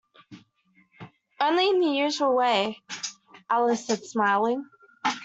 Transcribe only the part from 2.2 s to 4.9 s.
way,’ Alice said, smiling.